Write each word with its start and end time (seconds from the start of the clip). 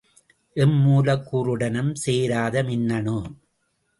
M 0.55 0.73
மூலக்கூறுடனும் 0.85 1.91
சேராத 1.95 2.63
மின்னணு. 2.63 3.17